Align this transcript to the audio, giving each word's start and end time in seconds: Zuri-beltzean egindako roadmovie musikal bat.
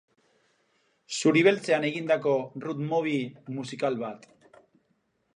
Zuri-beltzean 1.17 1.85
egindako 1.89 2.33
roadmovie 2.63 3.19
musikal 3.59 3.99
bat. 4.01 4.25